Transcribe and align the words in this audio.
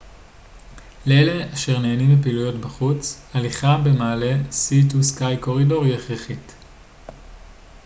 לאלה 1.05 1.53
אשר 1.53 1.79
נהנים 1.79 2.19
מפעילויות 2.19 2.65
חוץ 2.65 3.21
הליכה 3.33 3.77
במעלה 3.83 4.33
סי 4.51 4.89
טו 4.89 5.03
סקיי 5.03 5.37
קורידור 5.37 5.83
היא 5.83 5.93
הכרחית 5.95 6.53